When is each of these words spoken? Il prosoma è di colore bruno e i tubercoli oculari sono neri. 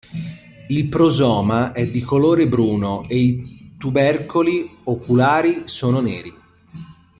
Il 0.69 0.87
prosoma 0.87 1.73
è 1.73 1.85
di 1.87 2.01
colore 2.01 2.47
bruno 2.47 3.07
e 3.07 3.17
i 3.19 3.75
tubercoli 3.77 4.77
oculari 4.85 5.67
sono 5.67 5.99
neri. 5.99 6.33